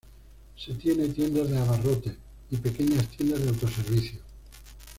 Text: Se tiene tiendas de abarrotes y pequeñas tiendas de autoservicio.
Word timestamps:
Se 0.55 0.73
tiene 0.73 1.09
tiendas 1.09 1.47
de 1.47 1.59
abarrotes 1.59 2.13
y 2.49 2.57
pequeñas 2.57 3.07
tiendas 3.09 3.43
de 3.43 3.49
autoservicio. 3.49 4.19